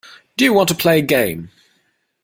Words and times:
Do 0.35 0.45
you 0.45 0.51
want 0.55 0.67
to 0.69 0.73
play 0.73 0.97
a 0.97 1.03
game. 1.03 1.51